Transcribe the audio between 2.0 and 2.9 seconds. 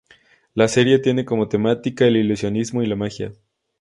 el ilusionismo y